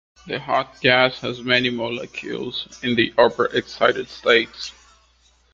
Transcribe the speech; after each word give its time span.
The 0.25 0.39
hot 0.39 0.81
gas 0.81 1.19
has 1.19 1.41
many 1.43 1.69
molecules 1.69 2.67
in 2.81 2.95
the 2.95 3.13
upper 3.19 3.45
excited 3.55 4.09
states. 4.09 4.71